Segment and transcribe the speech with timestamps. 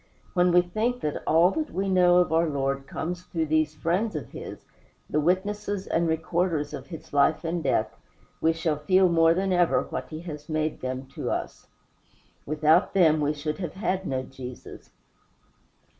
[0.33, 4.15] When we think that all that we know of our Lord comes through these friends
[4.15, 4.65] of his
[5.07, 7.95] the witnesses and recorders of his life and death
[8.41, 11.67] we shall feel more than ever what he has made them to us.
[12.47, 14.89] Without them we should have had no Jesus.